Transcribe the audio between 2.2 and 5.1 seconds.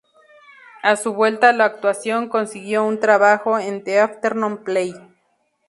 consiguió un trabajo en "The Afternoon Play".